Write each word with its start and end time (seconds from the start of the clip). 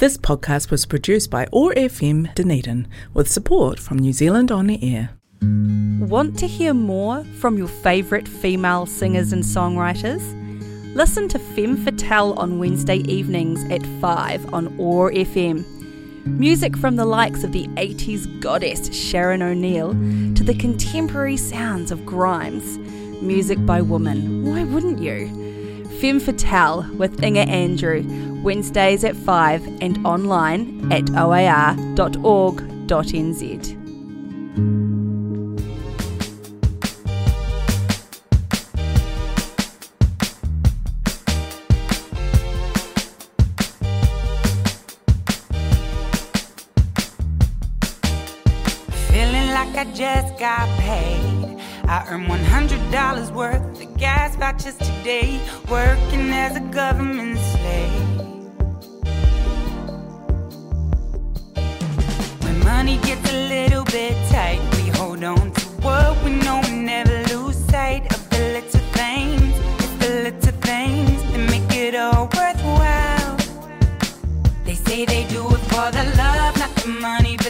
This 0.00 0.16
podcast 0.16 0.70
was 0.70 0.86
produced 0.86 1.30
by 1.30 1.46
OAR 1.52 1.74
FM 1.74 2.34
Dunedin 2.34 2.88
with 3.12 3.30
support 3.30 3.78
from 3.78 3.98
New 3.98 4.14
Zealand 4.14 4.50
On 4.50 4.66
the 4.66 4.82
Air. 4.82 5.10
Want 6.08 6.38
to 6.38 6.46
hear 6.46 6.72
more 6.72 7.22
from 7.38 7.58
your 7.58 7.68
favourite 7.68 8.26
female 8.26 8.86
singers 8.86 9.34
and 9.34 9.44
songwriters? 9.44 10.22
Listen 10.94 11.28
to 11.28 11.38
Femme 11.38 11.76
Fatale 11.76 12.32
on 12.38 12.58
Wednesday 12.58 13.00
evenings 13.00 13.62
at 13.70 13.84
5 14.00 14.54
on 14.54 14.74
OAR 14.80 15.12
FM. 15.12 15.66
Music 16.24 16.78
from 16.78 16.96
the 16.96 17.04
likes 17.04 17.44
of 17.44 17.52
the 17.52 17.66
80s 17.74 18.40
goddess 18.40 18.90
Sharon 18.96 19.42
O'Neill 19.42 19.90
to 20.34 20.42
the 20.42 20.54
contemporary 20.54 21.36
sounds 21.36 21.90
of 21.90 22.06
Grimes. 22.06 22.78
Music 23.20 23.66
by 23.66 23.82
women. 23.82 24.46
Why 24.46 24.64
wouldn't 24.64 25.02
you? 25.02 25.59
Femme 26.00 26.18
Fatale 26.18 26.90
with 26.96 27.22
Inga 27.22 27.42
Andrew, 27.42 28.02
Wednesdays 28.42 29.04
at 29.04 29.14
5 29.14 29.66
and 29.82 30.06
online 30.06 30.90
at 30.90 31.10
oar.org.nz. 31.10 31.90
Feeling 49.12 49.50
like 49.50 49.76
I 49.76 49.84
just 49.92 50.38
got 50.38 50.66
paid. 50.78 51.39
I 51.90 52.06
earned 52.08 52.28
$100 52.28 53.34
worth 53.34 53.82
of 53.82 53.96
gas 53.96 54.36
vouchers 54.36 54.76
today, 54.76 55.40
working 55.68 56.30
as 56.30 56.54
a 56.56 56.60
government 56.60 57.36
slave. 57.36 58.06
When 62.44 62.60
money 62.60 62.96
gets 62.98 63.28
a 63.32 63.48
little 63.48 63.84
bit 63.86 64.14
tight, 64.30 64.60
we 64.76 64.90
hold 64.90 65.24
on 65.24 65.50
to 65.50 65.66
what 65.82 66.22
we 66.22 66.30
know 66.30 66.60
and 66.62 66.86
never 66.86 67.24
lose 67.34 67.56
sight 67.56 68.02
of 68.14 68.30
the 68.30 68.38
little 68.38 68.86
things. 68.94 69.52
The 69.98 70.30
little 70.30 70.60
things 70.60 71.20
that 71.32 71.50
make 71.50 71.74
it 71.76 71.96
all 71.96 72.30
worthwhile. 72.36 73.36
They 74.64 74.76
say 74.76 75.06
they 75.06 75.26
do 75.26 75.44
it 75.44 75.62
for 75.72 75.90
the 75.90 76.04
love, 76.16 76.56
not 76.56 76.72
the 76.76 76.86
money, 76.86 77.36
but 77.36 77.49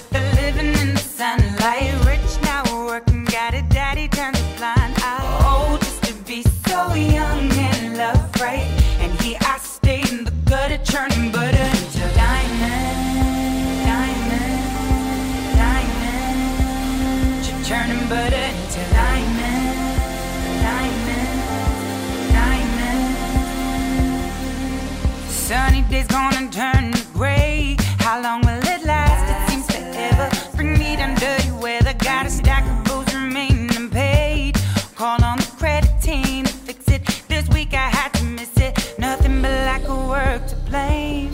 Days 25.90 26.06
gonna 26.06 26.48
turn 26.52 26.92
to 26.92 27.04
gray. 27.14 27.76
How 27.98 28.22
long 28.22 28.42
will 28.42 28.62
it 28.62 28.84
last? 28.84 29.26
It 29.28 29.50
seems 29.50 29.66
forever. 29.66 30.30
Bring 30.54 30.78
me 30.78 30.94
down 30.94 31.16
dirty 31.16 31.50
weather. 31.50 31.94
Got 31.94 32.26
a 32.26 32.30
stack 32.30 32.64
of 32.64 32.84
bills 32.84 33.12
remaining 33.12 33.74
unpaid. 33.76 34.56
Call 34.94 35.20
on 35.24 35.38
the 35.38 35.50
credit 35.58 35.90
team 36.00 36.44
to 36.44 36.52
fix 36.52 36.86
it. 36.86 37.04
This 37.26 37.48
week 37.48 37.74
I 37.74 37.88
had 37.88 38.14
to 38.14 38.24
miss 38.24 38.56
it. 38.56 38.94
Nothing 39.00 39.42
but 39.42 39.50
lack 39.50 39.82
of 39.88 40.08
work 40.08 40.46
to 40.46 40.56
blame. 40.70 41.32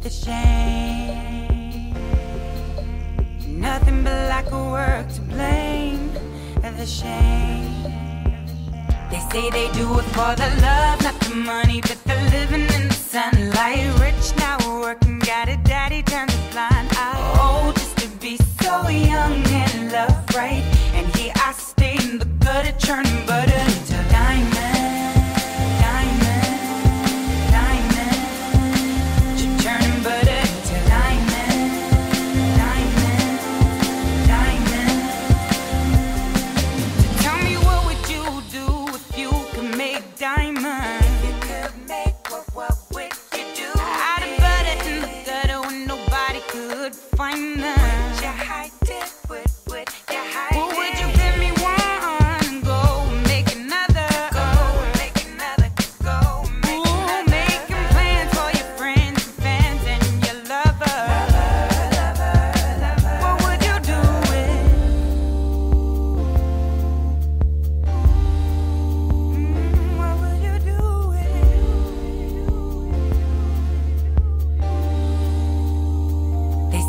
The 0.00 0.08
shame. 0.08 1.92
Nothing 3.46 4.02
but 4.02 4.30
lack 4.30 4.46
of 4.46 4.70
work 4.70 5.06
to 5.16 5.20
blame. 5.20 6.12
The 6.62 6.86
shame. 6.86 7.76
They 9.10 9.20
say 9.30 9.50
they 9.50 9.70
do 9.72 9.98
it 9.98 10.04
for 10.16 10.34
the 10.34 10.48
love, 10.62 11.02
not 11.02 11.20
the 11.20 11.34
money, 11.34 11.80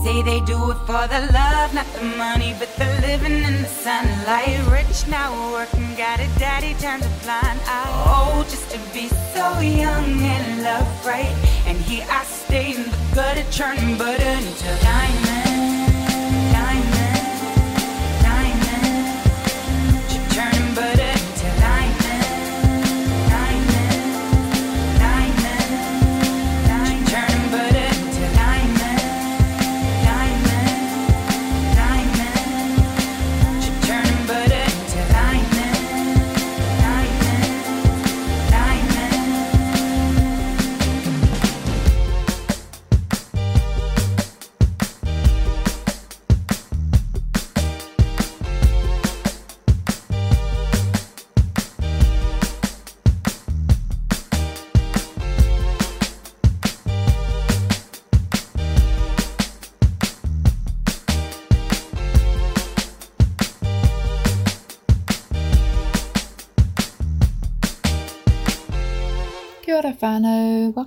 say 0.07 0.21
they 0.21 0.39
do 0.39 0.71
it 0.71 0.79
for 0.87 1.03
the 1.13 1.21
love, 1.33 1.73
not 1.73 1.87
the 1.97 2.05
money, 2.15 2.55
but 2.59 2.69
the 2.77 2.87
living 3.07 3.43
in 3.49 3.55
the 3.61 3.67
sunlight. 3.67 4.57
Rich 4.71 5.05
now, 5.09 5.29
working, 5.51 5.89
got 5.97 6.21
a 6.21 6.27
daddy, 6.39 6.73
turns 6.75 7.05
a 7.05 7.13
blind 7.23 7.59
eye. 7.65 7.91
Oh, 8.07 8.45
just 8.49 8.71
to 8.71 8.79
be 8.93 9.09
so 9.35 9.47
young 9.59 10.09
and 10.35 10.63
love 10.63 10.87
right. 11.05 11.35
And 11.67 11.77
here 11.89 12.07
I 12.09 12.23
stay 12.23 12.75
in 12.75 12.83
the 12.83 12.97
gutter, 13.15 13.45
churning 13.51 13.97
butter 13.97 14.33
into 14.39 14.69
diamond, 14.87 15.46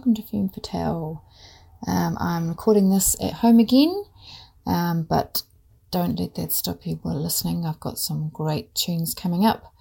welcome 0.00 0.14
to 0.14 0.22
Femme 0.22 0.48
Fatale. 0.48 1.22
Um, 1.86 2.16
I'm 2.18 2.48
recording 2.48 2.88
this 2.88 3.14
at 3.22 3.34
home 3.34 3.58
again, 3.58 4.04
um, 4.66 5.02
but 5.02 5.42
don't 5.90 6.18
let 6.18 6.36
that 6.36 6.52
stop 6.52 6.86
you 6.86 6.98
while 7.02 7.22
listening. 7.22 7.66
I've 7.66 7.80
got 7.80 7.98
some 7.98 8.30
great 8.30 8.74
tunes 8.74 9.12
coming 9.12 9.44
up. 9.44 9.74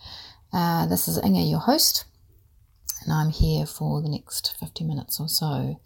Uh, 0.51 0.87
this 0.87 1.07
is 1.07 1.23
Inga, 1.23 1.39
your 1.39 1.61
host, 1.61 2.03
and 3.01 3.13
I'm 3.13 3.29
here 3.29 3.65
for 3.65 4.01
the 4.01 4.09
next 4.09 4.57
50 4.59 4.83
minutes 4.83 5.21
or 5.21 5.29
so. 5.29 5.79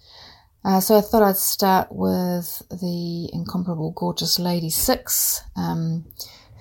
Uh, 0.66 0.80
so 0.80 0.98
I 0.98 1.02
thought 1.02 1.22
I'd 1.22 1.38
start 1.38 1.90
with 1.92 2.64
the 2.72 3.30
incomparable 3.32 3.92
gorgeous 3.92 4.40
Ladi6, 4.40 5.42
um, 5.56 6.06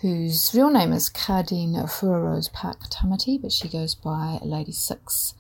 whose 0.03 0.53
real 0.53 0.71
name 0.71 0.93
is 0.93 1.09
Karoline 1.09 1.89
Fuarose 1.89 2.53
Park 2.53 2.91
Tamati, 2.91 3.41
but 3.41 3.51
she 3.51 3.67
goes 3.67 3.95
by 3.95 4.41
Ladi6. 4.45 5.33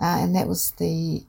Uh, 0.00 0.16
and 0.22 0.34
that 0.34 0.48
was 0.48 0.70
the 0.78 1.26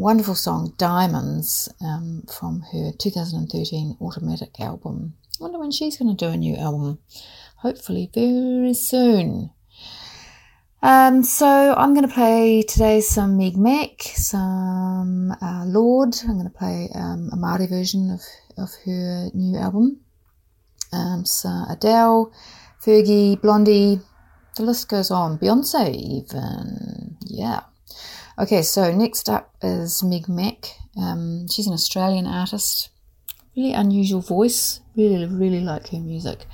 wonderful 0.00 0.34
song 0.34 0.72
Diamonds 0.78 1.68
um, 1.82 2.24
from 2.26 2.62
her 2.72 2.90
2013 2.98 3.98
Automatic 4.00 4.58
album. 4.58 5.14
I 5.38 5.44
wonder 5.44 5.58
when 5.58 5.70
she's 5.70 5.98
going 5.98 6.16
to 6.16 6.24
do 6.24 6.32
a 6.32 6.38
new 6.38 6.56
album. 6.56 7.00
Hopefully, 7.56 8.10
very 8.14 8.72
soon. 8.72 9.50
Um, 10.82 11.22
so 11.22 11.74
I'm 11.76 11.92
going 11.92 12.08
to 12.08 12.14
play 12.14 12.62
today 12.62 13.02
some 13.02 13.36
Meg 13.36 13.58
Mac, 13.58 14.00
some 14.00 15.32
uh, 15.42 15.64
Lorde. 15.66 16.16
I'm 16.26 16.38
going 16.38 16.50
to 16.50 16.58
play 16.58 16.88
um, 16.94 17.28
a 17.30 17.36
Māori 17.36 17.68
version 17.68 18.10
of, 18.10 18.22
of 18.56 18.70
her 18.86 19.28
new 19.34 19.58
album. 19.58 20.00
Um, 20.94 21.26
so 21.26 21.50
Adele, 21.68 22.32
Fergie, 22.82 23.38
Blondie, 23.38 24.00
the 24.56 24.62
list 24.62 24.88
goes 24.88 25.10
on. 25.10 25.38
Beyonce, 25.38 25.94
even. 25.94 27.18
Yeah. 27.26 27.60
Okay, 28.40 28.62
so 28.62 28.90
next 28.90 29.28
up 29.28 29.54
is 29.60 30.02
Meg 30.02 30.26
Mac. 30.26 30.74
Um, 30.96 31.46
she's 31.46 31.66
an 31.66 31.74
Australian 31.74 32.26
artist. 32.26 32.88
Really 33.54 33.74
unusual 33.74 34.22
voice. 34.22 34.80
Really, 34.96 35.26
really 35.26 35.60
like 35.60 35.88
her 35.88 35.98
music. 35.98 36.46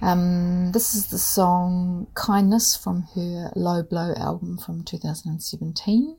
Um, 0.00 0.72
this 0.72 0.96
is 0.96 1.06
the 1.10 1.18
song 1.18 2.08
Kindness 2.14 2.76
from 2.76 3.04
her 3.14 3.52
Low 3.54 3.84
Blow 3.84 4.12
album 4.16 4.58
from 4.58 4.82
2017. 4.82 6.16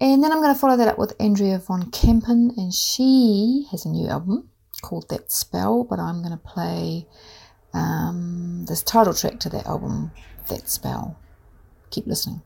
And 0.00 0.24
then 0.24 0.32
I'm 0.32 0.42
going 0.42 0.52
to 0.52 0.58
follow 0.58 0.76
that 0.76 0.88
up 0.88 0.98
with 0.98 1.14
Andrea 1.20 1.60
von 1.60 1.92
Kempen, 1.92 2.50
and 2.56 2.74
she 2.74 3.68
has 3.70 3.84
a 3.84 3.90
new 3.90 4.08
album 4.08 4.48
called 4.82 5.08
That 5.10 5.30
Spell, 5.30 5.84
but 5.84 6.00
I'm 6.00 6.18
going 6.20 6.36
to 6.36 6.36
play 6.36 7.06
um, 7.72 8.64
this 8.66 8.82
title 8.82 9.14
track 9.14 9.38
to 9.38 9.48
that 9.50 9.66
album, 9.66 10.10
That 10.48 10.68
Spell. 10.68 11.16
Keep 11.90 12.08
listening. 12.08 12.42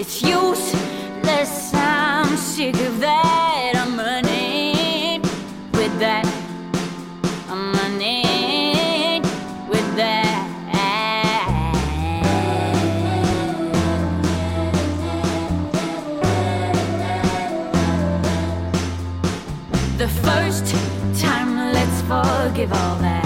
It's 0.00 0.22
useless, 0.22 1.74
I'm 1.74 2.36
sick 2.36 2.76
of 2.76 3.00
that. 3.00 3.72
I'm 3.74 3.98
running 3.98 5.22
with 5.72 5.98
that. 5.98 6.24
I'm 7.48 7.72
running 7.72 9.22
with 9.68 9.96
that. 9.96 10.44
The 19.98 20.06
first 20.06 20.66
time, 21.20 21.72
let's 21.72 22.00
forgive 22.02 22.72
all 22.72 22.96
that. 23.00 23.17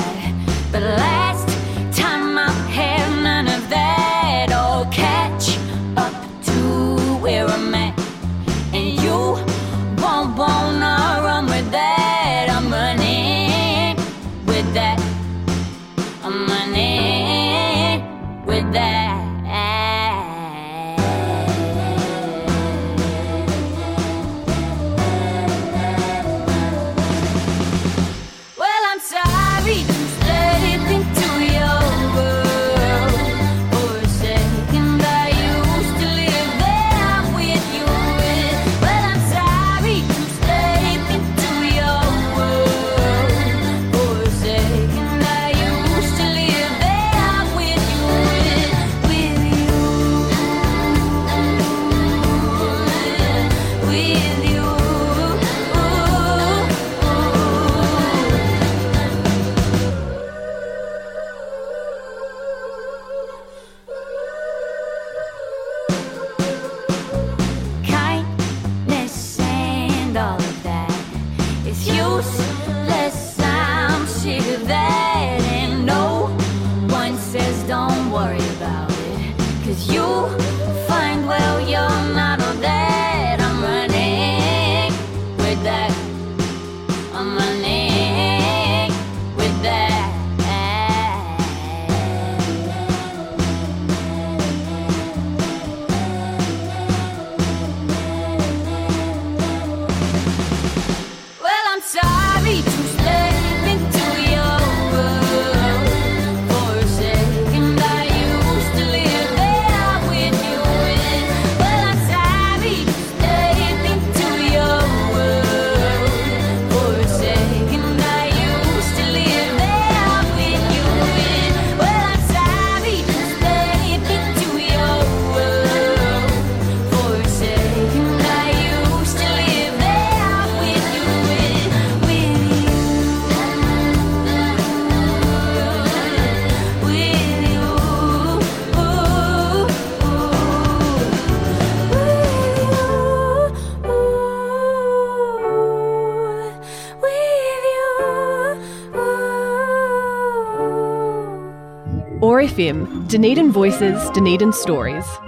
FM, 152.52 153.08
Dunedin 153.08 153.50
Voices, 153.50 154.10
Dunedin 154.10 154.52
Stories. 154.52 155.21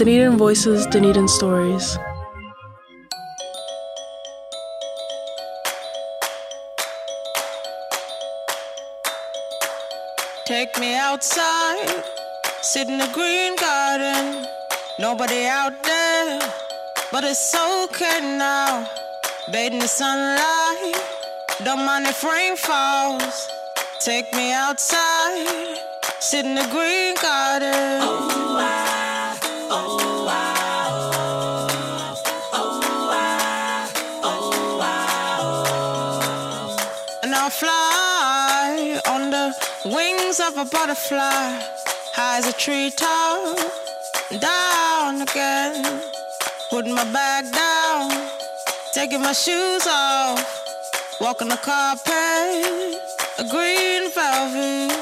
Dunedin 0.00 0.38
Voices, 0.38 0.86
Dunedin 0.86 1.28
Stories. 1.28 1.98
Take 10.46 10.78
me 10.78 10.96
outside, 10.96 12.02
sit 12.62 12.88
in 12.88 12.96
the 12.96 13.10
green 13.12 13.54
garden. 13.56 14.46
Nobody 14.98 15.44
out 15.44 15.82
there, 15.82 16.40
but 17.12 17.22
it's 17.22 17.52
so 17.52 17.84
okay 17.84 18.20
now. 18.38 18.88
Bathe 19.52 19.74
in 19.74 19.80
the 19.80 19.86
sunlight, 19.86 20.96
don't 21.62 21.84
mind 21.84 22.06
if 22.06 22.24
rain 22.24 22.56
falls. 22.56 23.50
Take 24.00 24.32
me 24.32 24.54
outside, 24.54 25.76
sit 26.20 26.46
in 26.46 26.54
the 26.54 26.66
green 26.72 27.14
garden. 27.20 27.89
Fly 37.50 39.00
on 39.08 39.30
the 39.30 39.52
wings 39.84 40.40
of 40.40 40.56
a 40.56 40.64
butterfly, 40.64 41.58
high 42.14 42.38
as 42.38 42.46
a 42.46 42.52
treetop, 42.52 43.58
down 44.40 45.22
again. 45.22 46.00
Putting 46.70 46.94
my 46.94 47.04
bag 47.12 47.50
down, 47.52 48.10
taking 48.92 49.20
my 49.20 49.32
shoes 49.32 49.86
off, 49.88 51.18
walking 51.20 51.48
the 51.48 51.56
carpet, 51.56 52.94
a 53.38 53.44
green 53.50 54.10
velvet. 54.12 54.99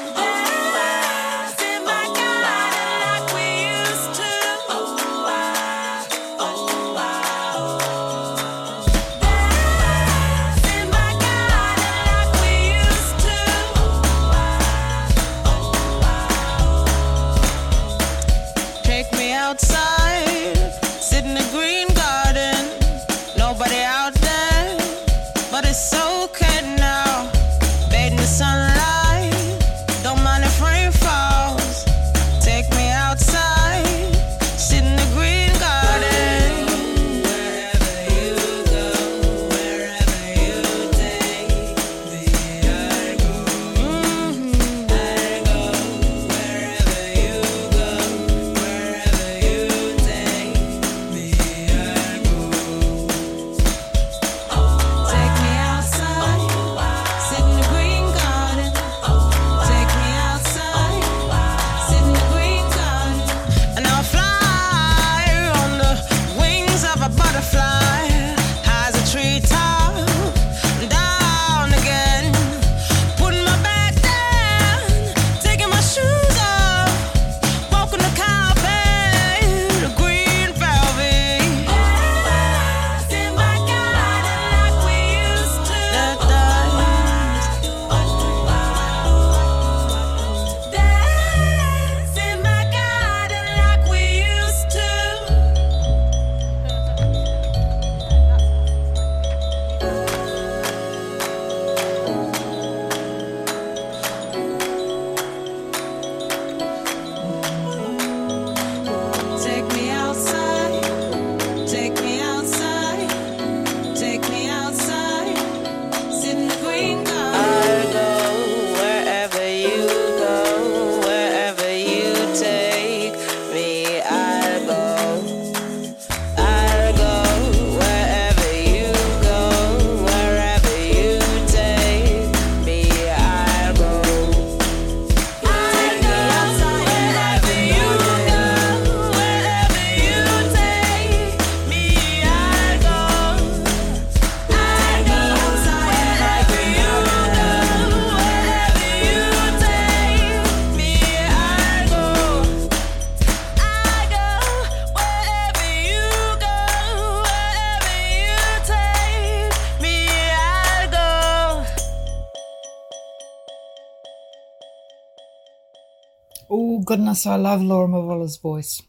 Goodness, 167.09 167.25
I 167.25 167.37
love 167.37 167.63
Laura 167.63 167.87
Mvula's 167.87 168.37
voice. 168.37 168.83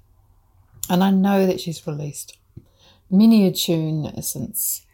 And 0.90 1.02
I 1.02 1.10
know 1.10 1.46
that 1.46 1.58
she's 1.58 1.86
released 1.86 2.36
many 3.10 3.46
a 3.46 3.50
tune 3.50 4.12
since 4.20 4.84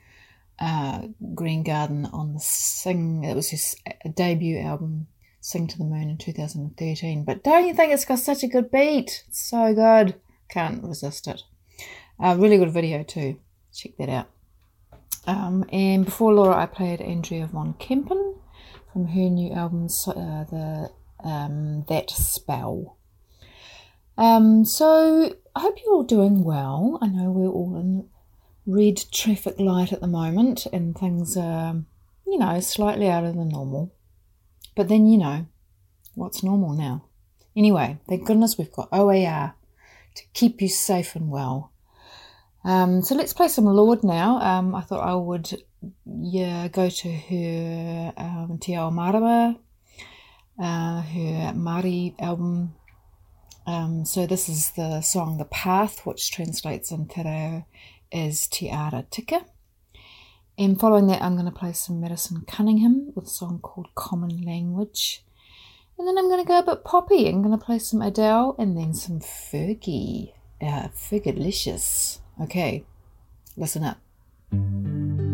uh, 0.60 1.08
Green 1.34 1.64
Garden 1.64 2.06
on 2.12 2.34
the 2.34 2.38
Sing. 2.38 3.24
It 3.24 3.34
was 3.34 3.48
his 3.48 3.74
debut 4.14 4.60
album, 4.60 5.08
Sing 5.40 5.66
to 5.66 5.76
the 5.76 5.82
Moon, 5.82 6.08
in 6.08 6.18
2013. 6.18 7.24
But 7.24 7.42
don't 7.42 7.66
you 7.66 7.74
think 7.74 7.92
it's 7.92 8.04
got 8.04 8.20
such 8.20 8.44
a 8.44 8.46
good 8.46 8.70
beat? 8.70 9.24
It's 9.26 9.50
so 9.50 9.74
good. 9.74 10.14
Can't 10.48 10.84
resist 10.84 11.26
it. 11.26 11.42
Uh, 12.22 12.36
really 12.38 12.58
good 12.58 12.72
video 12.72 13.02
too. 13.02 13.40
Check 13.74 13.96
that 13.98 14.08
out. 14.08 14.28
Um, 15.26 15.64
and 15.72 16.04
before 16.04 16.32
Laura, 16.32 16.56
I 16.56 16.66
played 16.66 17.00
Andrea 17.00 17.48
von 17.48 17.74
Kempen 17.80 18.38
from 18.92 19.08
her 19.08 19.28
new 19.28 19.52
album, 19.52 19.88
uh, 20.06 20.44
the 20.44 20.90
um, 21.24 21.84
That 21.88 22.08
Spell. 22.10 22.95
Um, 24.18 24.64
so 24.64 25.34
I 25.54 25.60
hope 25.60 25.76
you're 25.84 25.94
all 25.94 26.02
doing 26.02 26.44
well. 26.44 26.98
I 27.02 27.08
know 27.08 27.30
we're 27.30 27.48
all 27.48 27.76
in 27.76 28.08
red 28.66 29.02
traffic 29.12 29.58
light 29.58 29.92
at 29.92 30.00
the 30.00 30.06
moment 30.06 30.66
and 30.72 30.96
things 30.96 31.36
are, 31.36 31.76
you 32.26 32.38
know, 32.38 32.60
slightly 32.60 33.08
out 33.08 33.24
of 33.24 33.36
the 33.36 33.44
normal. 33.44 33.92
But 34.74 34.88
then, 34.88 35.06
you 35.06 35.18
know, 35.18 35.46
what's 36.14 36.42
normal 36.42 36.74
now? 36.74 37.04
Anyway, 37.54 37.98
thank 38.08 38.26
goodness 38.26 38.58
we've 38.58 38.72
got 38.72 38.88
OAR 38.92 39.54
to 40.14 40.22
keep 40.34 40.60
you 40.60 40.68
safe 40.68 41.14
and 41.14 41.30
well. 41.30 41.72
Um, 42.64 43.02
so 43.02 43.14
let's 43.14 43.32
play 43.32 43.48
some 43.48 43.64
Lorde 43.64 44.02
now. 44.02 44.40
Um, 44.40 44.74
I 44.74 44.80
thought 44.80 45.06
I 45.06 45.14
would 45.14 45.62
yeah, 46.04 46.68
go 46.68 46.88
to 46.88 47.12
her 47.12 48.12
um, 48.16 48.58
Te 48.60 48.74
Ao 48.76 48.90
Marama, 48.90 49.58
uh, 50.58 51.00
her 51.02 51.52
Māori 51.54 52.14
album. 52.20 52.74
Um, 53.66 54.04
so 54.04 54.26
this 54.26 54.48
is 54.48 54.70
the 54.70 55.00
song 55.00 55.38
The 55.38 55.44
Path, 55.44 56.06
which 56.06 56.30
translates 56.30 56.90
in 56.92 57.08
Te 57.08 57.22
Reo 57.22 57.66
as 58.12 58.46
Te 58.46 58.70
Ara 58.70 59.04
Tika. 59.10 59.44
And 60.58 60.78
following 60.78 61.08
that, 61.08 61.20
I'm 61.20 61.34
going 61.34 61.46
to 61.46 61.52
play 61.52 61.72
some 61.72 62.00
Madison 62.00 62.42
Cunningham 62.46 63.12
with 63.14 63.26
a 63.26 63.30
song 63.30 63.58
called 63.58 63.88
Common 63.94 64.42
Language. 64.42 65.24
And 65.98 66.06
then 66.06 66.16
I'm 66.16 66.28
going 66.28 66.42
to 66.42 66.48
go 66.48 66.58
a 66.58 66.62
bit 66.62 66.84
poppy. 66.84 67.28
I'm 67.28 67.42
going 67.42 67.58
to 67.58 67.64
play 67.64 67.78
some 67.78 68.02
Adele 68.02 68.54
and 68.58 68.76
then 68.76 68.94
some 68.94 69.20
Fergie. 69.20 70.32
Uh, 70.60 70.88
Fergalicious. 70.88 72.20
Okay, 72.40 72.84
listen 73.56 73.84
up. 73.84 75.25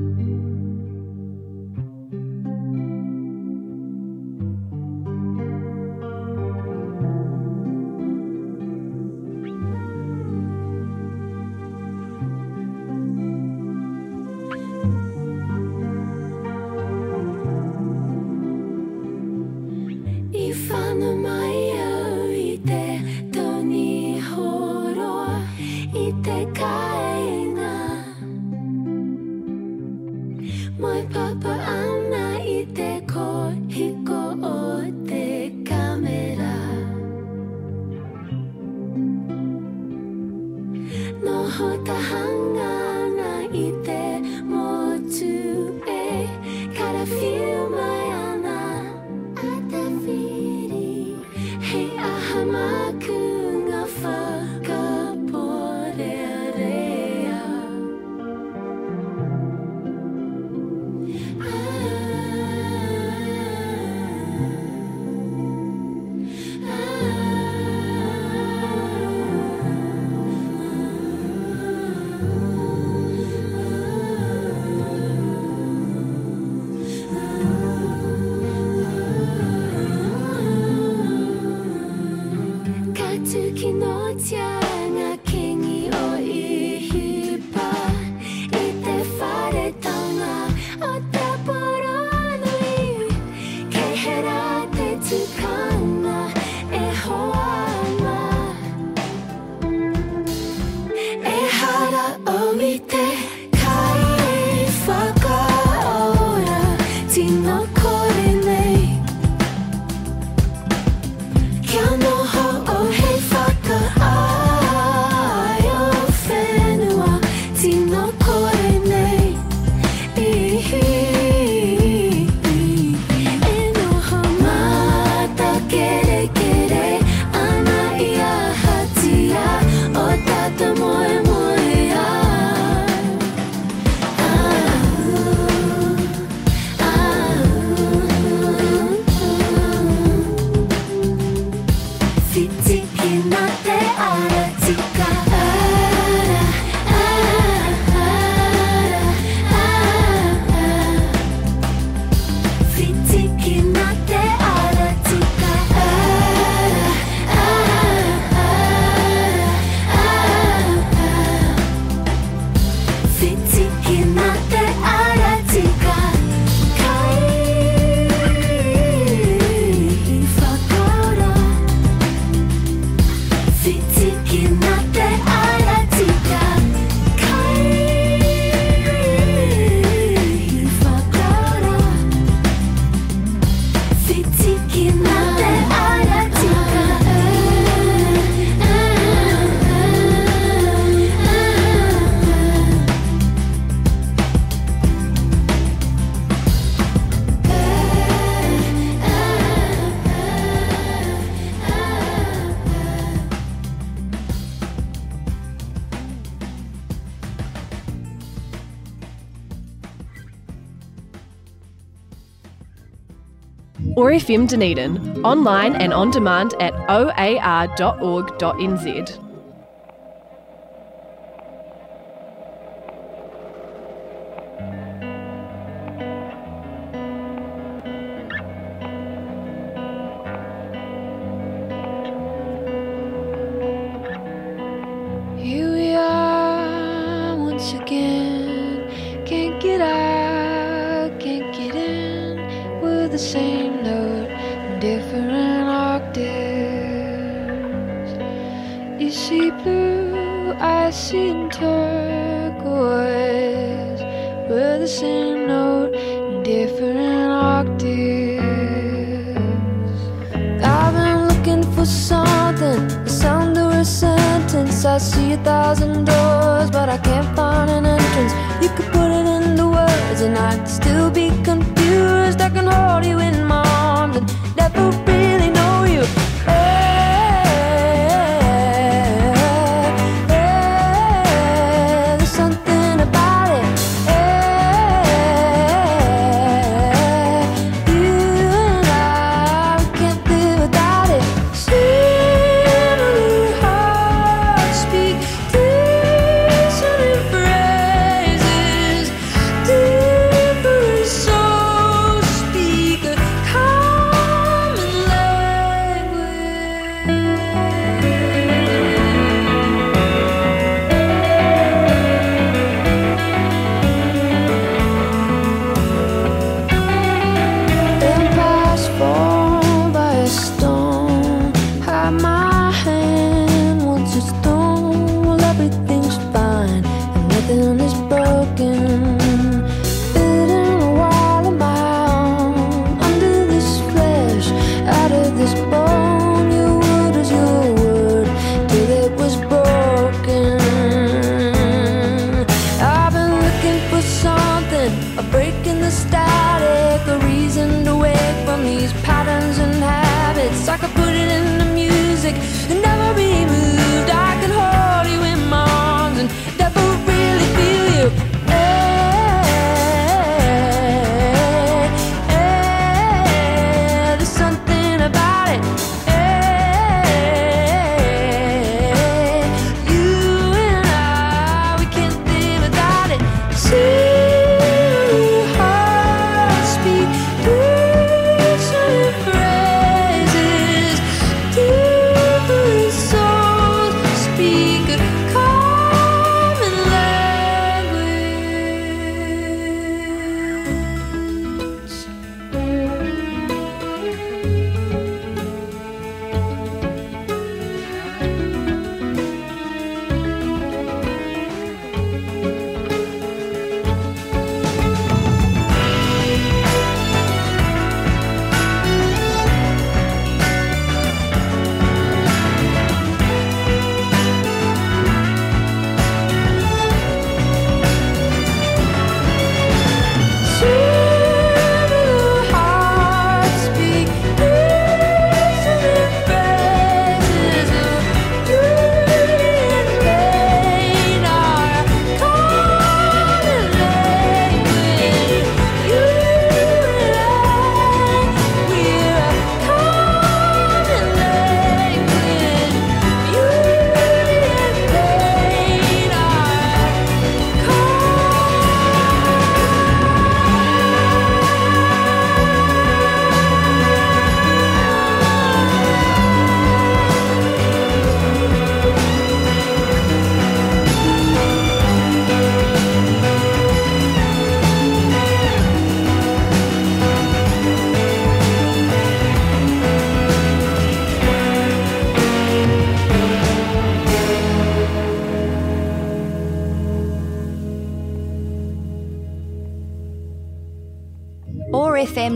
OAR 213.97 214.13
FM 214.13 214.49
Dunedin, 214.49 215.23
online 215.25 215.75
and 215.75 215.93
on 215.93 216.11
demand 216.11 216.55
at 216.61 216.73
oar.org.nz. 216.89 217.63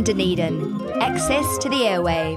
Dunedin. 0.06 0.80
Access 1.02 1.58
to 1.58 1.68
the 1.68 1.80
airwaves. 1.80 2.35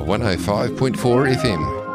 Or 0.00 0.18
105.4 0.18 1.34
FM. 1.36 1.89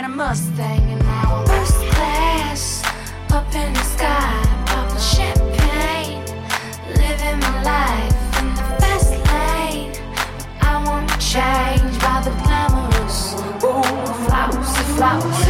had 0.00 0.10
a 0.10 0.14
Mustang 0.14 0.80
and 0.92 1.02
now 1.02 1.36
I'm 1.36 1.46
first 1.46 1.76
class. 1.92 2.82
Up 3.32 3.54
in 3.54 3.72
the 3.74 3.82
sky, 3.82 4.32
popping 4.66 4.98
champagne, 4.98 6.24
living 6.96 7.38
my 7.40 7.62
life 7.62 8.40
in 8.40 8.48
the 8.54 8.64
fast 8.80 9.12
lane. 9.30 9.92
I 10.62 10.82
wanna 10.86 11.18
change 11.18 11.94
by 12.00 12.22
the 12.24 12.32
glamorous, 12.42 13.34
ooh, 13.62 14.14
flousy, 14.24 14.84
flousy. 14.94 15.49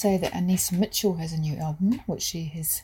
say 0.00 0.16
that 0.16 0.32
Anaïs 0.32 0.72
Mitchell 0.72 1.16
has 1.16 1.32
a 1.32 1.40
new 1.40 1.56
album, 1.56 2.00
which 2.06 2.22
she 2.22 2.44
has 2.54 2.82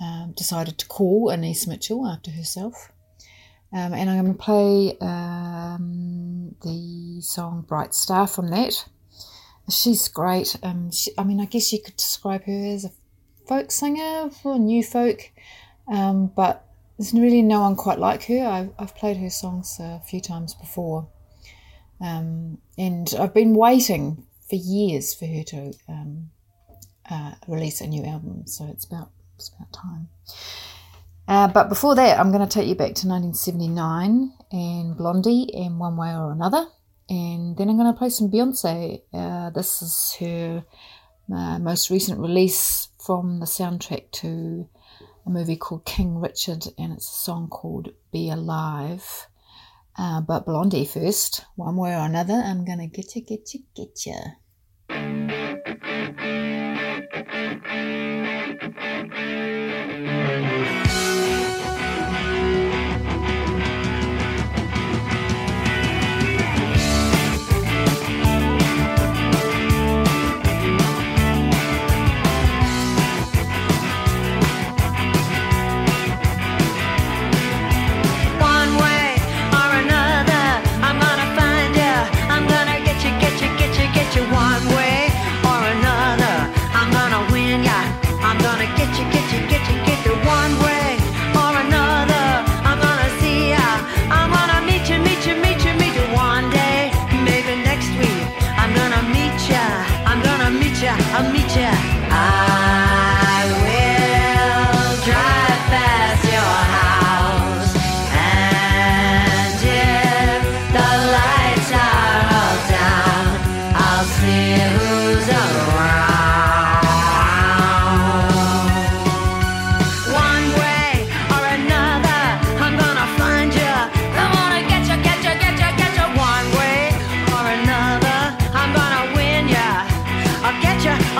um, 0.00 0.32
decided 0.36 0.78
to 0.78 0.86
call 0.86 1.28
Anaïs 1.28 1.68
Mitchell 1.68 2.06
after 2.06 2.30
herself. 2.30 2.90
Um, 3.72 3.94
and 3.94 4.10
I'm 4.10 4.24
going 4.24 4.36
to 4.36 4.42
play 4.42 4.96
um, 5.00 6.54
the 6.62 7.22
song 7.22 7.64
Bright 7.66 7.94
Star 7.94 8.26
from 8.26 8.50
that. 8.50 8.84
She's 9.70 10.08
great. 10.08 10.58
Um, 10.62 10.90
she, 10.90 11.12
I 11.16 11.24
mean, 11.24 11.40
I 11.40 11.46
guess 11.46 11.72
you 11.72 11.80
could 11.80 11.96
describe 11.96 12.44
her 12.44 12.64
as 12.74 12.84
a 12.84 12.90
folk 13.46 13.70
singer 13.70 14.30
or 14.44 14.58
new 14.58 14.82
folk, 14.82 15.30
um, 15.88 16.32
but 16.34 16.66
there's 16.98 17.14
really 17.14 17.42
no 17.42 17.60
one 17.60 17.76
quite 17.76 17.98
like 17.98 18.24
her. 18.24 18.44
I've, 18.44 18.70
I've 18.78 18.96
played 18.96 19.18
her 19.18 19.30
songs 19.30 19.78
a 19.80 20.00
few 20.00 20.20
times 20.20 20.52
before. 20.54 21.08
Um, 22.00 22.58
and 22.76 23.14
I've 23.18 23.32
been 23.32 23.54
waiting 23.54 24.26
for 24.52 24.56
years 24.56 25.14
for 25.14 25.24
her 25.24 25.42
to 25.42 25.72
um, 25.88 26.30
uh, 27.10 27.32
release 27.48 27.80
a 27.80 27.86
new 27.86 28.04
album. 28.04 28.46
So 28.46 28.68
it's 28.70 28.84
about 28.84 29.08
it's 29.36 29.48
about 29.48 29.72
time. 29.72 30.08
Uh, 31.26 31.48
but 31.48 31.70
before 31.70 31.94
that, 31.94 32.20
I'm 32.20 32.30
going 32.30 32.46
to 32.46 32.52
take 32.52 32.68
you 32.68 32.74
back 32.74 32.94
to 32.96 33.08
1979 33.08 34.34
and 34.50 34.96
Blondie 34.96 35.44
in 35.44 35.78
One 35.78 35.96
Way 35.96 36.14
or 36.14 36.32
Another, 36.32 36.66
and 37.08 37.56
then 37.56 37.70
I'm 37.70 37.78
going 37.78 37.90
to 37.90 37.98
play 37.98 38.10
some 38.10 38.30
Beyonce. 38.30 39.00
Uh, 39.14 39.48
this 39.50 39.80
is 39.80 40.16
her 40.20 40.64
uh, 41.32 41.58
most 41.58 41.88
recent 41.88 42.20
release 42.20 42.88
from 43.02 43.40
the 43.40 43.46
soundtrack 43.46 44.10
to 44.20 44.68
a 45.24 45.30
movie 45.30 45.56
called 45.56 45.86
King 45.86 46.18
Richard, 46.18 46.66
and 46.76 46.92
it's 46.92 47.08
a 47.08 47.24
song 47.24 47.48
called 47.48 47.88
Be 48.12 48.28
Alive. 48.28 49.28
Uh, 49.96 50.20
but 50.20 50.44
Blondie 50.44 50.84
first, 50.84 51.46
one 51.56 51.76
way 51.76 51.94
or 51.94 52.04
another, 52.04 52.34
I'm 52.34 52.66
gonna 52.66 52.88
get 52.88 53.16
you, 53.16 53.22
get 53.22 53.54
you, 53.54 53.60
get 53.74 54.04
you. 54.04 54.16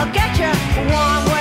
I'll 0.02 0.12
get 0.12 0.36
you 0.36 0.92
one. 0.92 1.31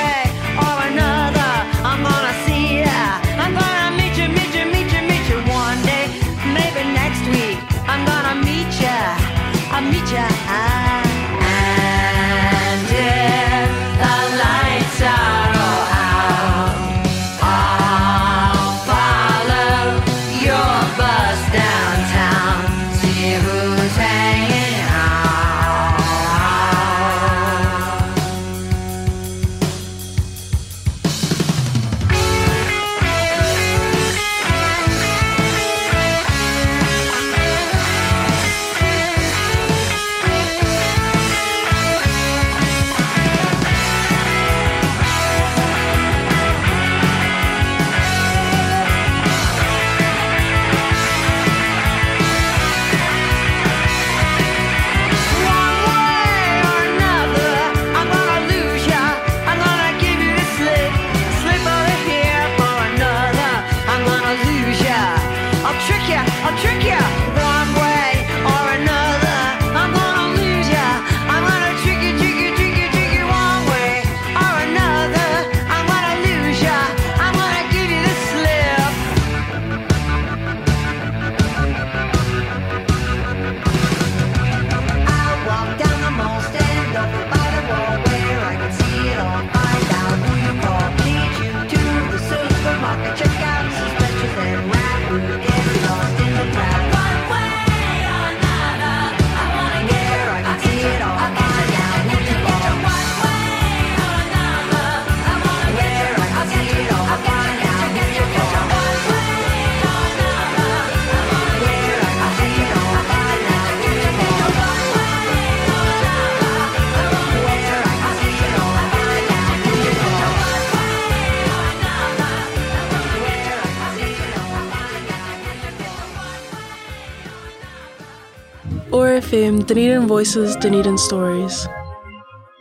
FM, 129.32 129.65
Dunedin 129.65 130.07
Voices, 130.07 130.57
Dunedin 130.57 130.97
Stories. 130.97 131.65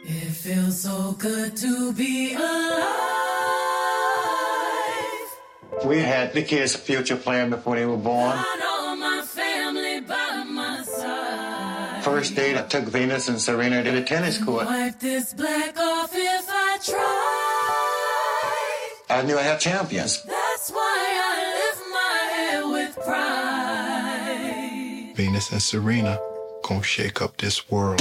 It 0.05 0.31
feels 0.31 0.83
so 0.83 1.17
good 1.19 1.57
to 1.57 1.93
be 1.95 2.35
alive. 2.35 2.87
We 5.85 5.99
had 5.99 6.33
the 6.33 6.43
kids' 6.43 6.77
future 6.77 7.17
plan 7.17 7.51
before 7.51 7.75
they 7.75 7.87
were 7.87 7.97
born. 7.97 8.39
First 12.05 12.37
date, 12.37 12.57
I 12.57 12.63
took 12.63 12.85
Venus 12.85 13.29
and 13.29 13.41
Serena 13.41 13.83
to 13.83 13.91
the 13.91 14.05
tennis 14.05 14.39
court. 14.39 14.67
Wipe 14.67 15.01
this 15.01 15.35
black 15.35 15.77
off 15.77 16.13
if 16.15 16.47
I 16.49 16.79
try. 16.85 18.47
I 19.19 19.23
knew 19.23 19.37
I 19.37 19.43
had 19.43 19.59
champions. 19.59 20.23
That's 20.23 20.71
why 20.71 20.79
I 20.79 21.55
lift 21.59 21.83
my 21.91 22.29
head 22.37 22.63
with 22.71 22.95
pride. 23.05 25.17
Venus 25.17 25.51
and 25.51 25.61
Serena 25.61 26.17
gonna 26.71 26.85
shake 26.85 27.21
up 27.21 27.37
this 27.39 27.69
world. 27.69 28.01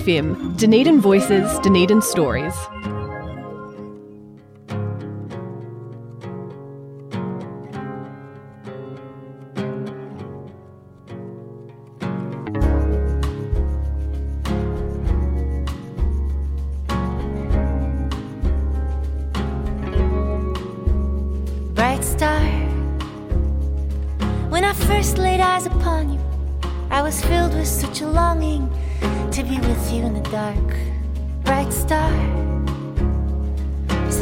FM, 0.00 0.56
Dunedin 0.56 1.00
Voices, 1.00 1.58
Dunedin 1.60 2.00
Stories. 2.00 2.54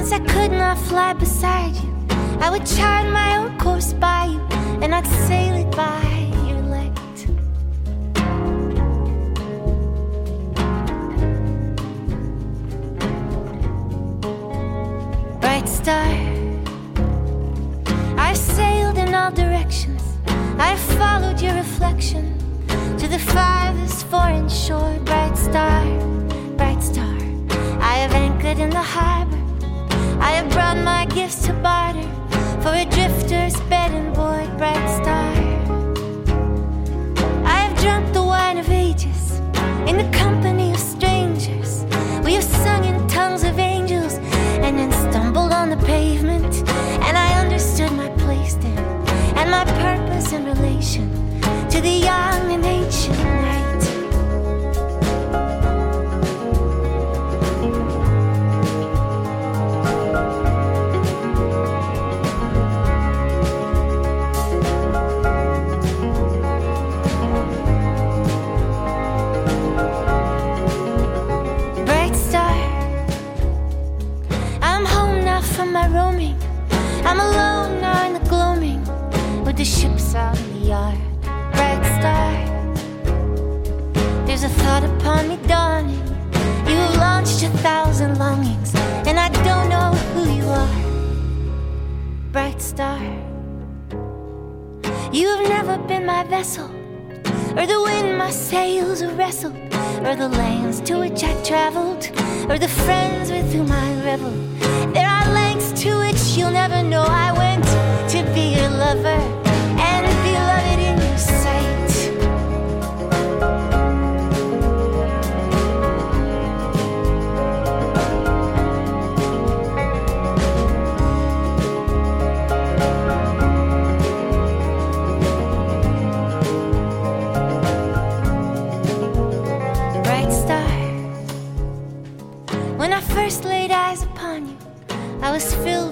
Since 0.09 0.23
I 0.23 0.33
could 0.33 0.53
not 0.53 0.79
fly 0.79 1.13
beside 1.13 1.77
you, 1.77 1.93
I 2.41 2.49
would 2.49 2.65
chart 2.65 3.13
my 3.13 3.37
own 3.37 3.59
course 3.59 3.93
by 3.93 4.25
you, 4.25 4.41
and 4.81 4.95
I'd 4.95 5.07
sail 5.07 5.55
it 5.55 5.71
by 5.77 6.01
your 6.49 6.63
light. 6.63 7.27
Bright 15.43 15.69
star. 15.69 16.09
I've 18.17 18.39
sailed 18.39 18.97
in 18.97 19.15
all 19.15 19.31
directions. 19.31 20.03
I've 20.59 20.81
followed 20.81 21.39
your 21.39 21.53
reflection 21.53 22.33
to 22.97 23.07
the 23.09 23.19
farthest 23.19 24.07
foreign 24.07 24.49
shore. 24.49 24.99
Bright 25.05 25.37
star, 25.37 25.85
bright 26.57 26.83
star. 26.83 27.15
I 27.83 27.97
have 28.03 28.13
anchored 28.13 28.59
in 28.59 28.71
the 28.71 28.83
harbor. 28.83 29.28
Brought 30.59 30.79
my 30.79 31.05
gifts 31.15 31.47
to 31.47 31.53
barter 31.53 32.03
for 32.61 32.75
a 32.75 32.85
drifter's 32.85 33.55
bed 33.71 33.93
and 33.93 34.13
board. 34.13 34.49
Bright 34.59 34.89
star. 34.89 35.31
I 37.47 37.57
have 37.63 37.81
drunk 37.81 38.13
the 38.13 38.25
wine 38.25 38.59
of 38.59 38.69
ages 38.69 39.39
in 39.87 39.97
the 39.97 40.09
company 40.13 40.73
of 40.73 40.81
strangers. 40.81 41.85
We 42.25 42.33
have 42.35 42.43
sung 42.43 42.85
in 42.87 43.07
tongues 43.07 43.45
of 43.45 43.57
angels 43.61 44.15
and 44.65 44.77
then 44.77 44.91
stumbled 44.91 45.53
on 45.53 45.71
the 45.71 45.81
pavement. 45.87 46.53
And 47.07 47.17
I 47.17 47.41
understood 47.41 47.93
my 47.93 48.09
place 48.25 48.55
there 48.55 48.85
and 49.39 49.53
my 49.53 49.65
purpose 49.65 50.33
in 50.33 50.45
relation 50.45 51.07
to 51.71 51.81
the 51.81 52.01
young 52.11 52.51
and 52.51 52.65
ancient 52.65 53.58
upon 85.09 85.29
me 85.29 85.39
dawning. 85.47 86.07
You 86.69 86.77
launched 86.99 87.43
a 87.43 87.49
thousand 87.67 88.19
longings, 88.19 88.75
and 89.07 89.19
I 89.19 89.29
don't 89.43 89.69
know 89.71 89.93
who 90.13 90.23
you 90.31 90.47
are. 90.47 90.79
Bright 92.31 92.61
star, 92.61 93.01
you 95.11 95.27
have 95.29 95.49
never 95.49 95.79
been 95.89 96.05
my 96.05 96.25
vessel, 96.25 96.69
or 97.57 97.67
the 97.67 97.81
wind 97.87 98.19
my 98.19 98.31
sails 98.31 99.01
have 99.01 99.17
wrestled, 99.17 99.57
or 100.07 100.15
the 100.15 100.29
lands 100.29 100.81
to 100.83 100.99
which 100.99 101.25
I 101.25 101.33
traveled, 101.43 102.05
or 102.51 102.59
the 102.59 102.69
friends 102.69 103.31
with 103.31 103.51
whom 103.55 103.73
I 103.73 103.89
reveled. 104.05 104.43
There 104.95 105.09
are 105.09 105.33
lengths 105.33 105.73
to 105.83 105.91
which 106.01 106.37
you'll 106.37 106.51
never 106.51 106.83
know 106.83 107.05
I 107.09 107.33
went 107.33 107.65
to 108.13 108.19
be 108.35 108.57
your 108.59 108.69
lover 108.69 109.48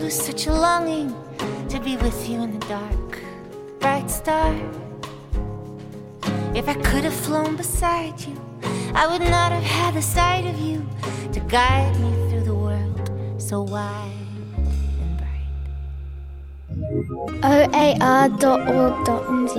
with 0.07 0.15
such 0.15 0.47
a 0.47 0.53
longing 0.53 1.13
to 1.69 1.81
be 1.81 1.97
with 1.97 2.29
you 2.29 2.41
in 2.41 2.57
the 2.57 2.65
dark. 2.69 3.19
Bright 3.81 4.09
star. 4.09 4.55
If 6.55 6.69
I 6.69 6.75
could 6.75 7.03
have 7.03 7.13
flown 7.13 7.57
beside 7.57 8.21
you, 8.21 8.41
I 8.95 9.09
would 9.09 9.23
not 9.23 9.51
have 9.51 9.65
had 9.65 9.95
the 9.95 10.03
sight 10.03 10.47
of 10.47 10.61
you 10.61 10.87
to 11.33 11.41
guide 11.41 11.99
me 11.99 12.13
through 12.31 12.45
the 12.45 12.55
world 12.55 13.11
so 13.39 13.63
wide. 13.63 14.13
And 15.03 15.19
bright. 15.19 15.51
oar.org.nz. 18.01 19.57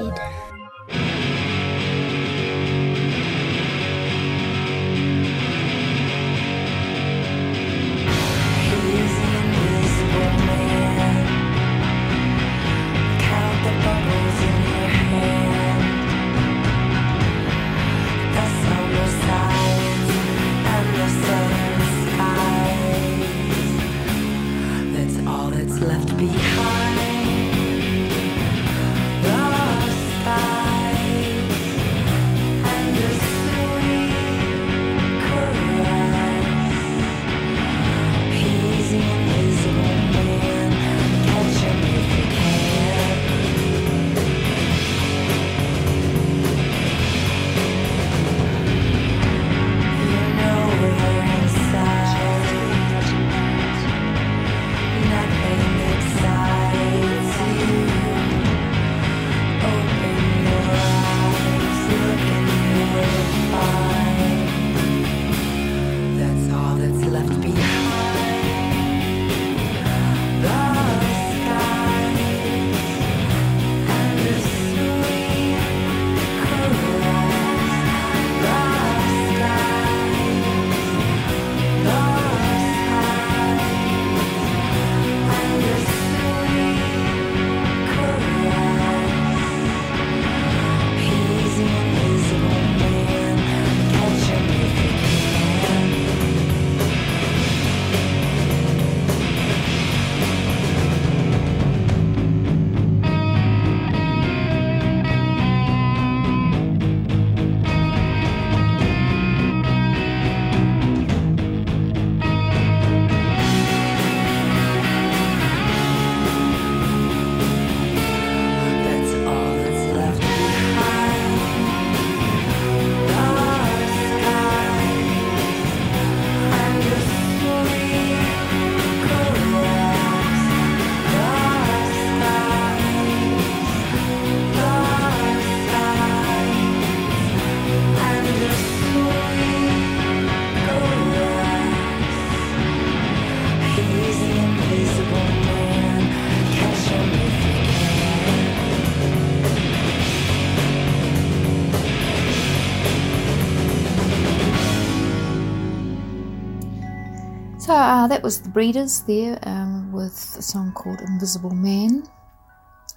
that 158.07 158.23
was 158.23 158.41
the 158.41 158.49
Breeders 158.49 159.01
there 159.01 159.37
um, 159.43 159.91
with 159.91 160.35
a 160.37 160.41
song 160.41 160.71
called 160.73 161.01
Invisible 161.01 161.53
Man. 161.53 162.03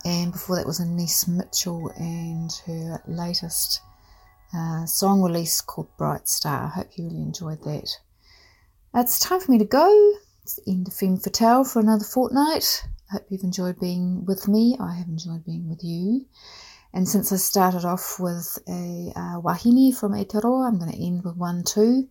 And 0.05 0.33
before 0.33 0.57
that 0.57 0.67
was 0.67 0.79
Anaïs 0.79 1.27
Mitchell 1.27 1.91
and 1.97 2.51
her 2.67 3.03
latest 3.09 3.81
uh, 4.55 4.87
song 4.87 5.23
release 5.23 5.61
called 5.61 5.89
Bright 5.97 6.29
Star. 6.29 6.67
I 6.67 6.69
hope 6.69 6.89
you 6.97 7.05
really 7.05 7.23
enjoyed 7.23 7.63
that. 7.65 7.89
It's 8.95 9.19
time 9.19 9.41
for 9.41 9.51
me 9.51 9.59
to 9.59 9.65
go. 9.65 10.13
It's 10.43 10.57
the 10.57 10.71
end 10.71 10.87
of 10.87 10.95
Femme 10.95 11.17
Fatale 11.17 11.65
for 11.65 11.81
another 11.81 12.05
fortnight. 12.05 12.85
I 13.11 13.15
hope 13.15 13.27
you've 13.31 13.43
enjoyed 13.43 13.81
being 13.81 14.25
with 14.27 14.47
me. 14.49 14.77
I 14.79 14.95
have 14.95 15.09
enjoyed 15.09 15.45
being 15.45 15.69
with 15.69 15.83
you. 15.83 16.27
And 16.93 17.09
since 17.09 17.33
I 17.33 17.37
started 17.37 17.85
off 17.85 18.21
with 18.21 18.59
a 18.69 19.13
uh, 19.17 19.41
wahine 19.41 19.93
from 19.95 20.13
Aotearoa, 20.13 20.69
I'm 20.69 20.79
going 20.79 20.93
to 20.93 21.05
end 21.05 21.25
with 21.25 21.37
one 21.37 21.65
too. 21.65 22.09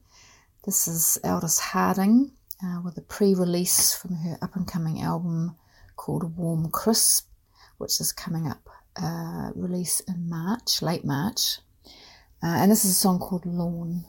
This 0.66 0.88
is 0.88 1.18
Aldous 1.24 1.60
Harding 1.60 2.32
uh, 2.64 2.82
with 2.84 2.98
a 2.98 3.02
pre 3.02 3.34
release 3.34 3.94
from 3.94 4.16
her 4.18 4.38
up 4.42 4.56
and 4.56 4.68
coming 4.68 5.02
album 5.02 5.56
called 5.96 6.38
Warm 6.38 6.70
Chris, 6.72 7.24
which 7.78 8.00
is 8.00 8.12
coming 8.12 8.48
up, 8.48 8.70
uh, 9.02 9.52
release 9.56 10.00
in 10.02 10.30
March, 10.30 10.82
late 10.82 11.06
March. 11.06 11.60
Uh, 12.42 12.58
and 12.62 12.72
this 12.72 12.86
is 12.86 12.92
a 12.92 12.96
song 12.96 13.20
called 13.20 13.46
Lawn. 13.46 14.06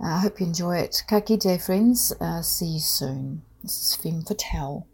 Uh, 0.00 0.08
I 0.08 0.18
hope 0.18 0.40
you 0.40 0.46
enjoy 0.46 0.78
it. 0.78 1.02
Ka 1.08 1.20
kite, 1.20 1.60
friends. 1.60 2.12
Uh, 2.20 2.42
see 2.42 2.66
you 2.66 2.80
soon. 2.80 3.42
This 3.62 3.80
is 3.80 3.94
Femme 3.94 4.22
Fatale. 4.22 4.86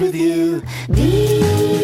With 0.00 0.14
you. 0.14 0.62
Beside 0.88 1.83